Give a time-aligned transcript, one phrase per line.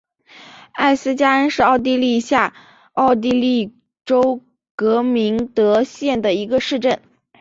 [0.71, 2.55] 艾斯加恩是奥地利下
[2.93, 3.71] 奥地利
[4.03, 4.41] 州
[4.75, 7.03] 格明德县的一个市镇。